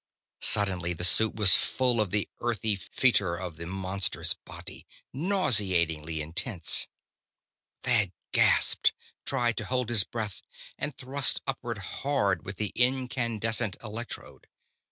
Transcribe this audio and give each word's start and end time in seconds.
Suddenly 0.41 0.93
the 0.93 1.03
suit 1.03 1.35
was 1.35 1.53
full 1.55 2.01
of 2.01 2.09
the 2.09 2.27
earthy 2.39 2.75
fetor 2.75 3.35
of 3.35 3.57
the 3.57 3.67
monster's 3.67 4.33
body, 4.33 4.87
nauseatingly 5.13 6.21
intense. 6.21 6.87
Thad 7.83 8.11
gasped, 8.31 8.93
tried 9.25 9.57
to 9.57 9.65
hold 9.65 9.89
his 9.89 10.03
breath, 10.03 10.41
and 10.75 10.97
thrust 10.97 11.43
upward 11.45 11.77
hard 11.77 12.43
with 12.43 12.57
the 12.57 12.71
incandescent 12.75 13.75
electrode. 13.83 14.47